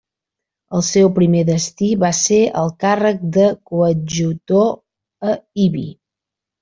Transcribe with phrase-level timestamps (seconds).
[0.77, 4.75] El seu primer destí va ser el càrrec de Coadjutor
[5.33, 5.37] a
[5.69, 5.85] Ibi.